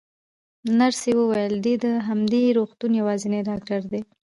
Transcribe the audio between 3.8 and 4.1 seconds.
دی.